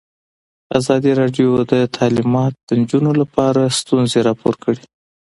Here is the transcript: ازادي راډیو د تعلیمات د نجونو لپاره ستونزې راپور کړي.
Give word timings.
ازادي 0.79 1.11
راډیو 1.21 1.49
د 1.71 1.73
تعلیمات 1.97 2.53
د 2.67 2.69
نجونو 2.81 3.11
لپاره 3.21 3.73
ستونزې 3.79 4.19
راپور 4.27 4.53
کړي. 4.63 4.83